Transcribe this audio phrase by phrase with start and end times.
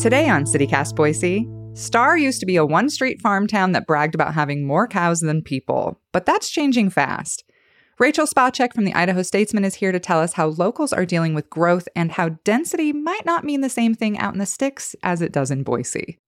[0.00, 4.14] Today on CityCast Boise, Star used to be a one street farm town that bragged
[4.14, 7.44] about having more cows than people, but that's changing fast.
[7.98, 11.34] Rachel Spacek from the Idaho Statesman is here to tell us how locals are dealing
[11.34, 14.96] with growth and how density might not mean the same thing out in the sticks
[15.02, 16.18] as it does in Boise.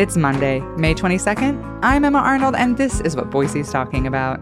[0.00, 1.80] It's Monday, May 22nd.
[1.82, 4.40] I'm Emma Arnold, and this is what Boise's talking about.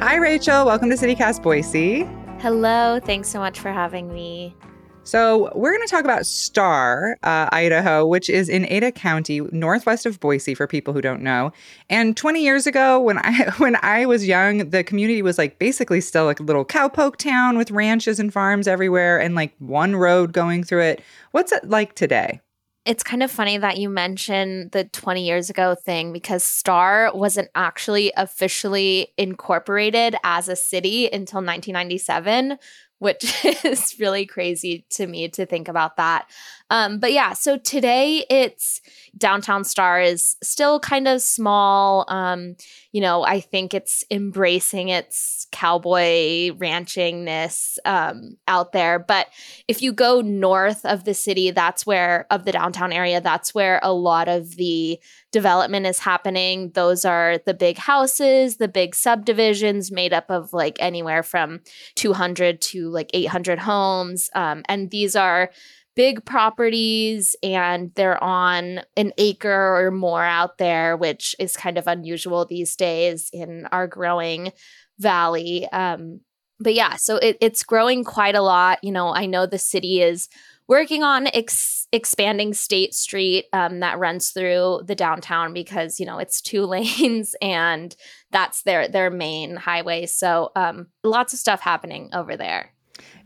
[0.00, 0.64] Hi, Rachel.
[0.64, 2.08] Welcome to CityCast Boise.
[2.38, 2.98] Hello.
[3.04, 4.56] Thanks so much for having me.
[5.06, 10.04] So, we're going to talk about Star, uh, Idaho, which is in Ada County, northwest
[10.04, 11.52] of Boise, for people who don't know.
[11.88, 16.00] And 20 years ago, when I when I was young, the community was like basically
[16.00, 20.32] still like a little cowpoke town with ranches and farms everywhere, and like one road
[20.32, 21.02] going through it.
[21.30, 22.40] What's it like today?
[22.86, 27.48] It's kind of funny that you mention the 20 years ago thing because Star wasn't
[27.56, 32.56] actually officially incorporated as a city until 1997,
[32.98, 36.28] which is really crazy to me to think about that.
[36.70, 38.80] Um, but yeah, so today it's
[39.16, 42.04] downtown Star is still kind of small.
[42.08, 42.56] Um,
[42.92, 48.98] you know, I think it's embracing its cowboy ranchingness um, out there.
[48.98, 49.28] But
[49.68, 53.80] if you go north of the city, that's where, of the downtown area, that's where
[53.82, 54.98] a lot of the
[55.32, 56.70] development is happening.
[56.74, 61.60] Those are the big houses, the big subdivisions made up of like anywhere from
[61.94, 64.30] 200 to like 800 homes.
[64.34, 65.50] Um, and these are
[65.96, 71.86] big properties and they're on an acre or more out there, which is kind of
[71.86, 74.52] unusual these days in our growing
[74.98, 75.66] valley.
[75.72, 76.20] Um,
[76.60, 78.78] but yeah, so it, it's growing quite a lot.
[78.82, 80.28] You know, I know the city is
[80.68, 86.18] working on ex- expanding State Street um, that runs through the downtown because you know
[86.18, 87.96] it's two lanes and
[88.30, 90.06] that's their their main highway.
[90.06, 92.72] So um, lots of stuff happening over there.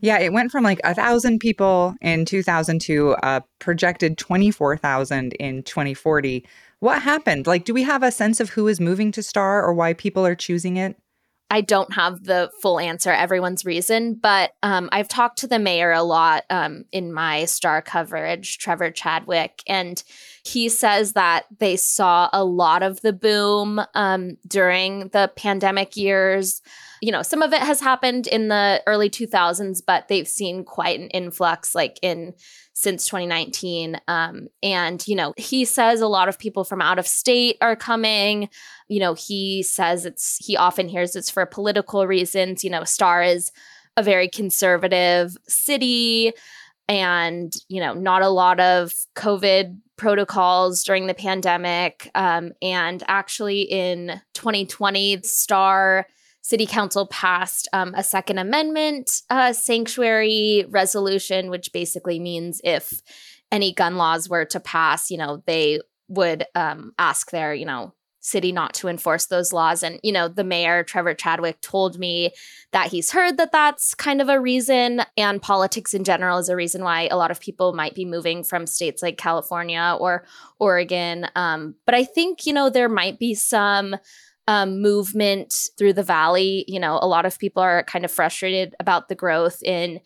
[0.01, 5.61] Yeah, it went from like a thousand people in 2000 to a projected 24,000 in
[5.61, 6.45] 2040.
[6.79, 7.45] What happened?
[7.45, 10.25] Like, do we have a sense of who is moving to Star or why people
[10.25, 10.97] are choosing it?
[11.51, 15.91] I don't have the full answer, everyone's reason, but um, I've talked to the mayor
[15.91, 20.01] a lot um, in my star coverage, Trevor Chadwick, and
[20.45, 26.61] he says that they saw a lot of the boom um, during the pandemic years.
[27.01, 31.01] You know, some of it has happened in the early 2000s, but they've seen quite
[31.01, 32.33] an influx, like in
[32.81, 34.01] since 2019.
[34.07, 37.75] Um, and, you know, he says a lot of people from out of state are
[37.75, 38.49] coming.
[38.87, 42.63] You know, he says it's, he often hears it's for political reasons.
[42.63, 43.51] You know, Star is
[43.97, 46.33] a very conservative city
[46.87, 52.09] and, you know, not a lot of COVID protocols during the pandemic.
[52.15, 56.07] Um, and actually in 2020, Star
[56.41, 63.01] City Council passed um, a Second Amendment uh, sanctuary resolution, which basically means if
[63.51, 67.93] any gun laws were to pass, you know, they would um, ask their, you know,
[68.23, 69.81] city not to enforce those laws.
[69.81, 72.31] And, you know, the mayor, Trevor Chadwick, told me
[72.71, 75.01] that he's heard that that's kind of a reason.
[75.17, 78.43] And politics in general is a reason why a lot of people might be moving
[78.43, 80.25] from states like California or
[80.59, 81.27] Oregon.
[81.35, 83.95] Um, but I think, you know, there might be some
[84.47, 86.65] um, movement through the valley.
[86.67, 89.99] You know, a lot of people are kind of frustrated about the growth in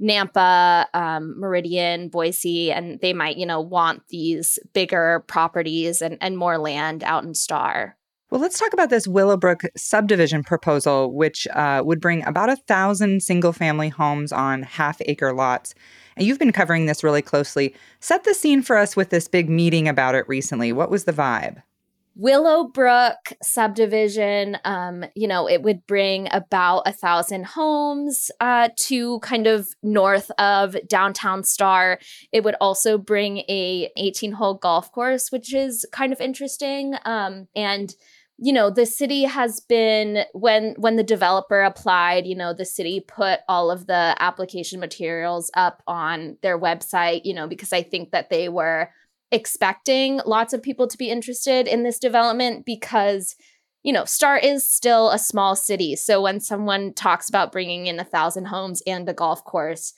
[0.00, 6.36] Nampa, um, Meridian, Boise, and they might, you know, want these bigger properties and, and
[6.36, 7.96] more land out in Star.
[8.28, 13.22] Well, let's talk about this Willowbrook subdivision proposal, which uh, would bring about a thousand
[13.22, 15.74] single family homes on half acre lots.
[16.16, 17.74] And you've been covering this really closely.
[18.00, 20.72] Set the scene for us with this big meeting about it recently.
[20.72, 21.62] What was the vibe?
[22.18, 29.46] Willowbrook subdivision, um, you know, it would bring about a thousand homes uh, to kind
[29.46, 31.98] of north of downtown Star.
[32.32, 36.94] It would also bring a 18 hole golf course, which is kind of interesting.
[37.04, 37.94] Um, and
[38.38, 43.00] you know the city has been when when the developer applied you know the city
[43.00, 48.10] put all of the application materials up on their website you know because i think
[48.10, 48.90] that they were
[49.32, 53.34] expecting lots of people to be interested in this development because
[53.82, 55.96] you know star is still a small city.
[55.96, 59.92] So when someone talks about bringing in a thousand homes and a golf course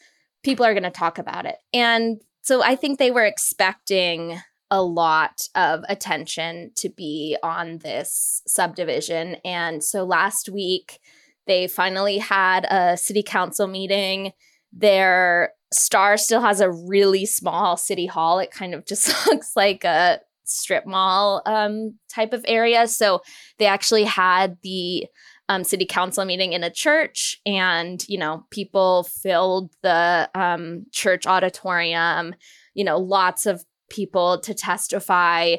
[0.45, 1.57] people are going to talk about it.
[1.73, 4.41] And so i think they were expecting
[4.71, 9.37] a lot of attention to be on this subdivision.
[9.45, 11.01] And so last week
[11.49, 14.33] They finally had a city council meeting.
[14.73, 18.39] Their Star still has a really small city hall.
[18.39, 22.89] It kind of just looks like a strip mall um, type of area.
[22.89, 23.21] So
[23.59, 25.07] they actually had the
[25.51, 31.27] um, city council meeting in a church, and you know, people filled the um, church
[31.27, 32.35] auditorium.
[32.75, 35.57] You know, lots of people to testify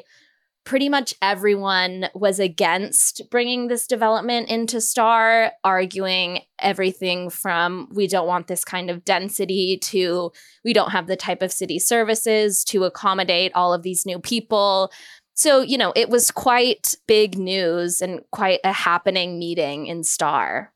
[0.64, 8.26] pretty much everyone was against bringing this development into Star, arguing everything from we don't
[8.26, 10.30] want this kind of density to
[10.64, 14.92] we don't have the type of city services to accommodate all of these new people.
[15.34, 20.72] So, you know, it was quite big news and quite a happening meeting in Star.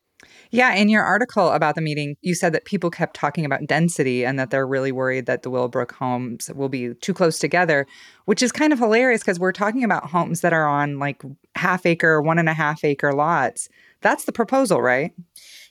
[0.55, 4.25] Yeah, in your article about the meeting, you said that people kept talking about density
[4.25, 7.87] and that they're really worried that the Willowbrook homes will be too close together,
[8.27, 11.23] which is kind of hilarious because we're talking about homes that are on like
[11.57, 13.69] half acre, one and a half acre lots.
[14.01, 15.13] That's the proposal, right?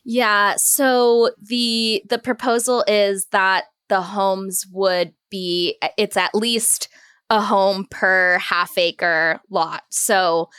[0.04, 0.56] Yeah.
[0.58, 6.90] So the the proposal is that the homes would be it's at least
[7.30, 9.84] a home per half acre lot.
[9.90, 10.50] So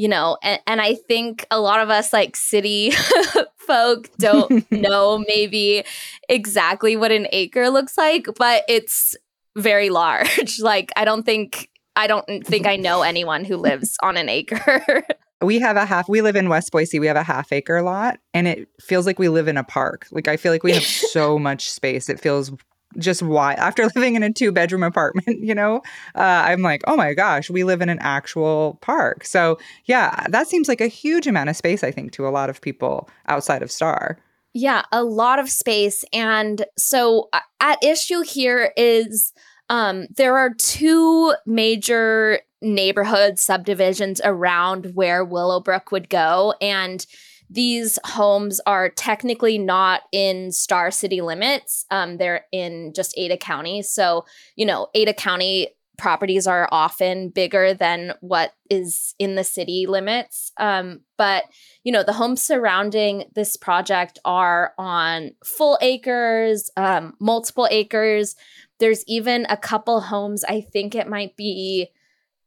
[0.00, 2.90] you know and, and i think a lot of us like city
[3.58, 5.84] folk don't know maybe
[6.28, 9.14] exactly what an acre looks like but it's
[9.56, 10.58] very large.
[10.60, 15.04] Like i don't think i don't think i know anyone who lives on an acre.
[15.42, 18.20] We have a half we live in west boise we have a half acre lot
[18.32, 20.06] and it feels like we live in a park.
[20.10, 22.08] Like i feel like we have so much space.
[22.08, 22.52] It feels
[22.98, 25.76] just why after living in a two bedroom apartment you know
[26.14, 29.24] uh, i'm like oh my gosh we live in an actual park.
[29.24, 32.50] So yeah that seems like a huge amount of space i think to a lot
[32.50, 34.18] of people outside of star.
[34.52, 39.32] Yeah a lot of space and so uh, at issue here is
[39.68, 47.06] um, there are two major neighborhood subdivisions around where willowbrook would go and
[47.50, 51.84] these homes are technically not in Star City limits.
[51.90, 53.82] Um, they're in just Ada County.
[53.82, 54.24] So,
[54.54, 55.68] you know, Ada County
[55.98, 60.50] properties are often bigger than what is in the city limits.
[60.56, 61.44] Um, but,
[61.84, 68.34] you know, the homes surrounding this project are on full acres, um, multiple acres.
[68.78, 71.90] There's even a couple homes, I think it might be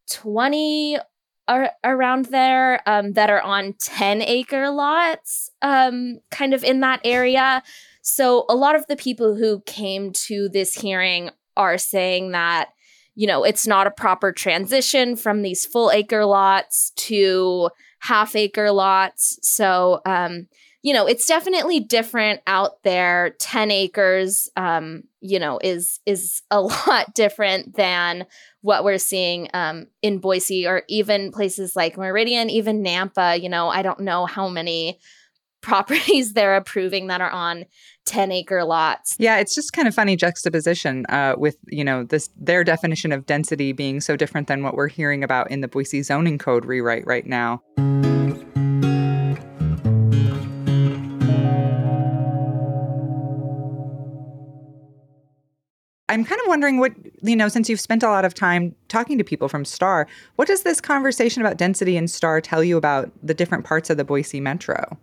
[0.09, 0.97] 20
[1.47, 7.01] are around there um, that are on 10 acre lots, um, kind of in that
[7.03, 7.63] area.
[8.01, 12.69] So a lot of the people who came to this hearing are saying that,
[13.15, 17.69] you know, it's not a proper transition from these full acre lots to
[17.99, 19.37] half acre lots.
[19.41, 20.47] So, um,
[20.83, 23.35] you know, it's definitely different out there.
[23.39, 28.25] 10 acres, um, you know, is is a lot different than
[28.61, 33.41] what we're seeing um, in Boise or even places like Meridian, even Nampa.
[33.41, 34.99] You know, I don't know how many
[35.61, 37.63] properties they're approving that are on
[38.05, 39.15] 10 acre lots.
[39.17, 43.25] Yeah, it's just kind of funny juxtaposition uh, with, you know, this their definition of
[43.25, 47.07] density being so different than what we're hearing about in the Boise zoning code rewrite
[47.07, 47.61] right now.
[56.09, 56.91] I'm kind of wondering what,
[57.21, 60.47] you know, since you've spent a lot of time talking to people from STAR, what
[60.47, 64.03] does this conversation about density in STAR tell you about the different parts of the
[64.03, 64.97] Boise Metro?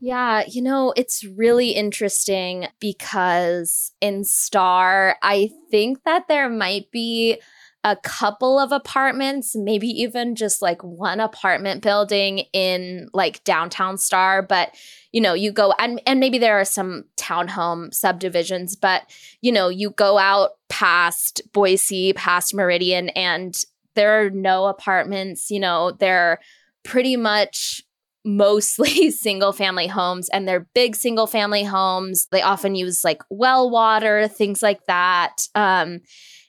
[0.00, 7.40] Yeah, you know, it's really interesting because in STAR, I think that there might be
[7.84, 14.40] a couple of apartments, maybe even just like one apartment building in like downtown Star,
[14.40, 14.74] but
[15.10, 19.02] you know, you go and and maybe there are some townhome subdivisions, but
[19.40, 25.60] you know, you go out past Boise, past Meridian and there are no apartments, you
[25.60, 26.38] know, they're
[26.84, 27.82] pretty much
[28.24, 32.28] mostly single family homes and they're big single family homes.
[32.30, 35.48] They often use like well water, things like that.
[35.56, 36.00] Um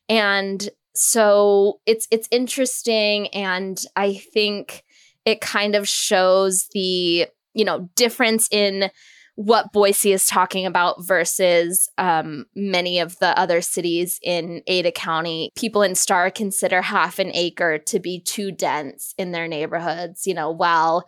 [0.10, 4.84] and so it's it's interesting and i think
[5.26, 8.90] it kind of shows the you know difference in
[9.36, 15.50] what boise is talking about versus um, many of the other cities in ada county.
[15.56, 20.34] People in star consider half an acre to be too dense in their neighborhoods you
[20.34, 21.08] know while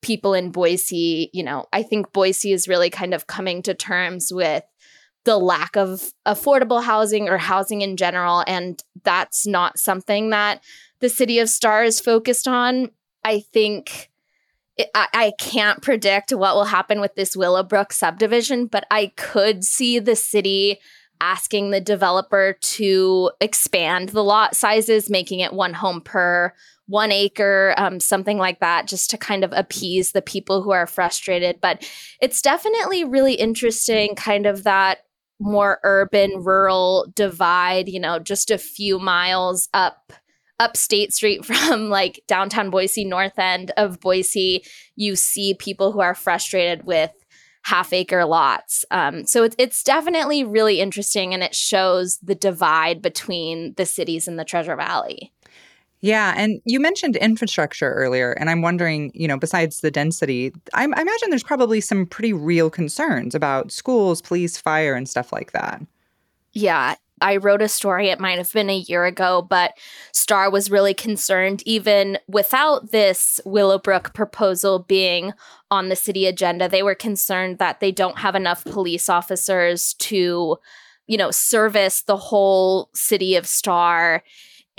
[0.00, 4.30] people in boise you know i think boise is really kind of coming to terms
[4.32, 4.62] with
[5.28, 8.42] the lack of affordable housing or housing in general.
[8.46, 10.64] And that's not something that
[11.00, 12.92] the city of Star is focused on.
[13.22, 14.08] I think
[14.78, 19.64] it, I, I can't predict what will happen with this Willowbrook subdivision, but I could
[19.64, 20.78] see the city
[21.20, 26.54] asking the developer to expand the lot sizes, making it one home per
[26.86, 30.86] one acre, um, something like that, just to kind of appease the people who are
[30.86, 31.60] frustrated.
[31.60, 31.86] But
[32.18, 35.00] it's definitely really interesting, kind of that
[35.40, 40.12] more urban rural divide, you know, just a few miles up
[40.60, 44.64] up State Street from like downtown Boise, north end of Boise,
[44.96, 47.12] you see people who are frustrated with
[47.62, 48.84] half acre lots.
[48.90, 54.26] Um, so it's, it's definitely really interesting and it shows the divide between the cities
[54.26, 55.32] in the Treasure Valley.
[56.00, 60.82] Yeah, and you mentioned infrastructure earlier, and I'm wondering, you know, besides the density, I,
[60.82, 65.52] I, imagine there's probably some pretty real concerns about schools, police, fire, and stuff like
[65.52, 65.82] that.
[66.52, 69.72] Yeah, I wrote a story, it might have been a year ago, but
[70.12, 75.32] Star was really concerned, even without this Willowbrook proposal being
[75.70, 76.68] on the city agenda.
[76.68, 80.58] They were concerned that they don't have enough police officers to,
[81.06, 84.22] you know, service the whole city of Star.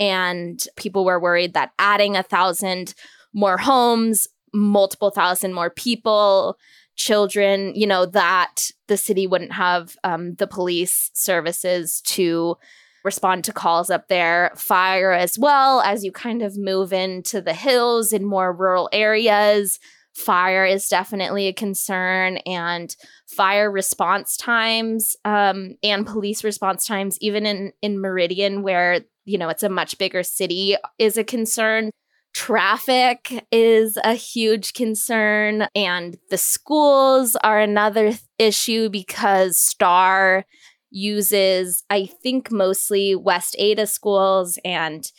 [0.00, 2.94] And people were worried that adding a thousand
[3.32, 6.58] more homes, multiple thousand more people,
[6.96, 12.56] children, you know, that the city wouldn't have um, the police services to
[13.04, 17.54] respond to calls up there, fire as well as you kind of move into the
[17.54, 19.78] hills in more rural areas.
[20.24, 22.94] Fire is definitely a concern, and
[23.26, 29.48] fire response times um, and police response times, even in in Meridian, where you know
[29.48, 31.90] it's a much bigger city, is a concern.
[32.32, 40.44] Traffic is a huge concern, and the schools are another th- issue because STAR
[40.90, 44.58] uses, I think, mostly West Ada schools.
[44.64, 45.10] And,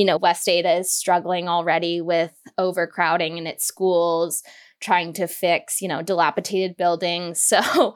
[0.00, 4.42] you know, West Ada is struggling already with overcrowding in its schools,
[4.80, 7.52] trying to fix, you know, dilapidated buildings.
[7.62, 7.94] So,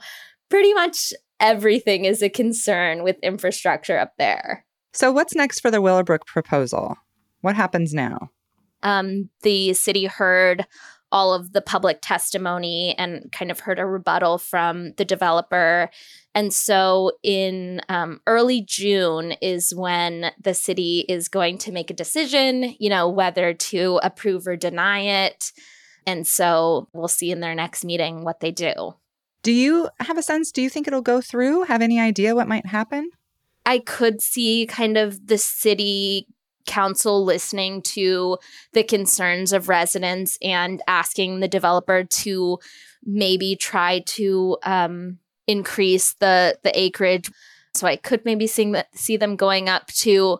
[0.50, 4.66] pretty much everything is a concern with infrastructure up there.
[4.92, 6.96] So, what's next for the Willowbrook proposal?
[7.40, 8.28] What happens now?
[8.84, 10.66] um, the city heard
[11.14, 15.88] all of the public testimony and kind of heard a rebuttal from the developer.
[16.34, 21.94] And so in um, early June is when the city is going to make a
[21.94, 25.52] decision, you know, whether to approve or deny it.
[26.04, 28.96] And so we'll see in their next meeting what they do.
[29.44, 30.50] Do you have a sense?
[30.50, 31.62] Do you think it'll go through?
[31.64, 33.10] Have any idea what might happen?
[33.64, 36.26] I could see kind of the city
[36.66, 38.38] council listening to
[38.72, 42.58] the concerns of residents and asking the developer to
[43.04, 47.30] maybe try to um, increase the the acreage.
[47.74, 50.38] So I could maybe see, see them going up to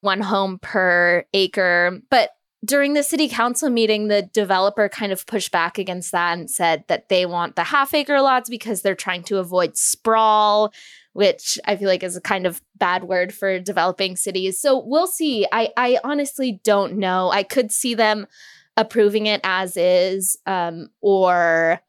[0.00, 2.00] one home per acre.
[2.08, 2.30] But
[2.64, 6.84] during the city council meeting, the developer kind of pushed back against that and said
[6.88, 10.72] that they want the half acre lots because they're trying to avoid sprawl,
[11.18, 14.60] which I feel like is a kind of bad word for developing cities.
[14.60, 15.48] So we'll see.
[15.50, 17.28] I, I honestly don't know.
[17.32, 18.28] I could see them
[18.76, 21.80] approving it as is um, or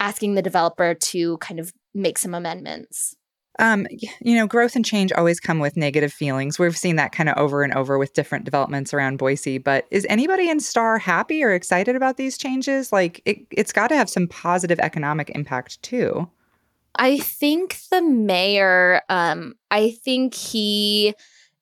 [0.00, 3.16] asking the developer to kind of make some amendments.
[3.58, 3.86] Um,
[4.20, 6.58] you know, growth and change always come with negative feelings.
[6.58, 9.56] We've seen that kind of over and over with different developments around Boise.
[9.56, 12.92] But is anybody in Star happy or excited about these changes?
[12.92, 16.28] Like, it, it's got to have some positive economic impact too.
[16.96, 21.14] I think the mayor, um, I think he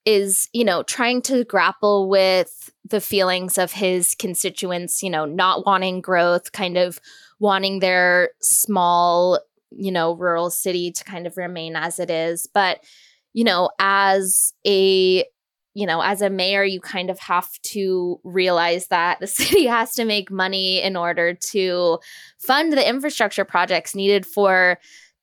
[0.05, 5.65] is, you know, trying to grapple with the feelings of his constituents, you know, not
[5.65, 6.99] wanting growth, kind of
[7.39, 9.39] wanting their small,
[9.71, 12.47] you know, rural city to kind of remain as it is.
[12.53, 12.83] But,
[13.33, 15.25] you know, as a
[15.73, 19.93] you know, as a mayor, you kind of have to realize that the city has
[19.93, 21.99] to make money in order to
[22.39, 24.77] fund the infrastructure projects needed for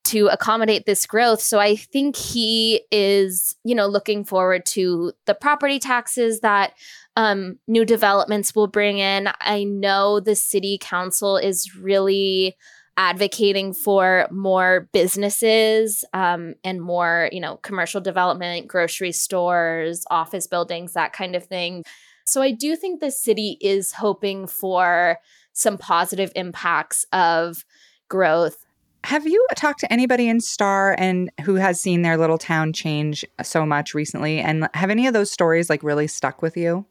[0.08, 1.40] to accommodate this growth.
[1.40, 6.72] So I think he is, you know, looking forward to the property taxes that
[7.16, 9.28] um, new developments will bring in.
[9.40, 12.56] I know the city council is really
[12.96, 20.94] advocating for more businesses um, and more, you know, commercial development, grocery stores, office buildings,
[20.94, 21.84] that kind of thing.
[22.26, 25.18] So I do think the city is hoping for
[25.52, 27.64] some positive impacts of
[28.08, 28.64] growth
[29.04, 33.24] have you talked to anybody in Star and who has seen their little town change
[33.42, 34.40] so much recently?
[34.40, 36.86] And have any of those stories like really stuck with you?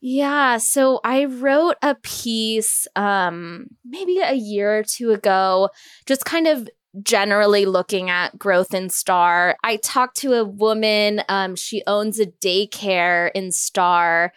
[0.00, 5.70] Yeah, so I wrote a piece um maybe a year or two ago
[6.06, 6.68] just kind of
[7.02, 9.56] generally looking at growth in Star.
[9.62, 14.32] I talked to a woman um she owns a daycare in Star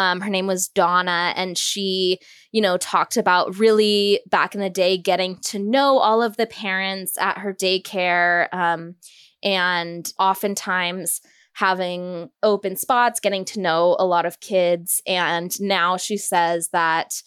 [0.00, 2.18] um, her name was Donna, and she,
[2.50, 6.46] you know, talked about really back in the day getting to know all of the
[6.46, 8.52] parents at her daycare.
[8.52, 8.96] Um,
[9.42, 11.20] and oftentimes
[11.54, 15.02] having open spots, getting to know a lot of kids.
[15.06, 17.22] And now she says that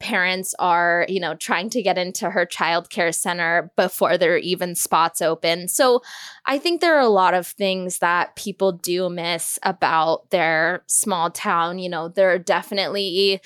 [0.00, 4.74] parents are, you know, trying to get into her childcare center before there are even
[4.74, 5.68] spots open.
[5.68, 6.02] So
[6.46, 11.30] I think there are a lot of things that people do miss about their small
[11.30, 11.78] town.
[11.78, 13.40] You know, there are definitely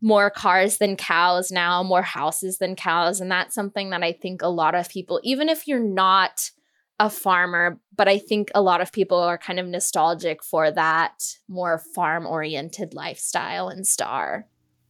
[0.00, 3.20] more cars than cows now, more houses than cows.
[3.20, 6.50] And that's something that I think a lot of people, even if you're not
[7.00, 11.24] a farmer, but I think a lot of people are kind of nostalgic for that
[11.48, 14.46] more farm oriented lifestyle in Star.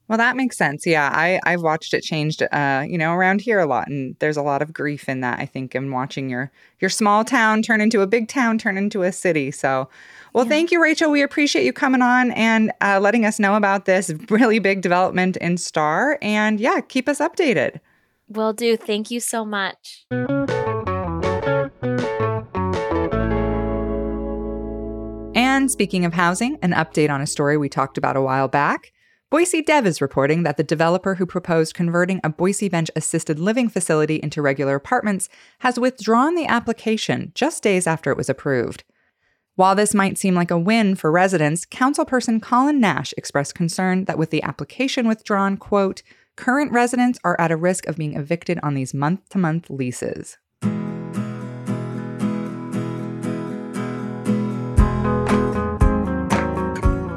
[0.09, 0.87] Well, that makes sense.
[0.87, 4.37] Yeah, I I've watched it changed, uh, you know, around here a lot, and there's
[4.37, 5.41] a lot of grief in that.
[5.41, 9.03] I think in watching your your small town turn into a big town, turn into
[9.03, 9.51] a city.
[9.51, 9.89] So,
[10.33, 10.51] well, yeah.
[10.51, 11.11] thank you, Rachel.
[11.11, 15.37] We appreciate you coming on and uh, letting us know about this really big development
[15.39, 16.19] in Star.
[16.23, 17.81] And yeah, keep us updated.
[18.29, 18.77] Will do.
[18.77, 20.07] Thank you so much.
[25.35, 28.93] And speaking of housing, an update on a story we talked about a while back.
[29.37, 33.69] Boise Dev is reporting that the developer who proposed converting a Boise Bench assisted living
[33.69, 35.29] facility into regular apartments
[35.59, 38.83] has withdrawn the application just days after it was approved.
[39.55, 44.17] While this might seem like a win for residents, councilperson Colin Nash expressed concern that
[44.17, 46.03] with the application withdrawn, quote,
[46.37, 50.39] current residents are at a risk of being evicted on these month to month leases.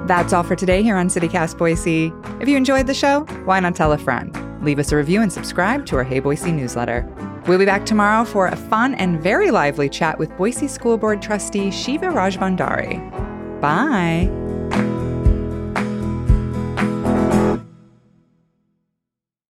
[0.09, 2.11] That's all for today here on CityCast Boise.
[2.41, 4.35] If you enjoyed the show, why not tell a friend?
[4.65, 7.07] Leave us a review and subscribe to our Hey Boise newsletter.
[7.45, 11.21] We'll be back tomorrow for a fun and very lively chat with Boise School Board
[11.21, 13.61] trustee Shiva Rajbandari.
[13.61, 14.38] Bye.